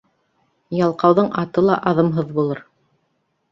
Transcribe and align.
Ялҡауҙың 0.77 1.29
аты 1.43 1.65
ла 1.67 1.77
аҙымһыҙ 1.93 2.35
булыр. 2.41 2.65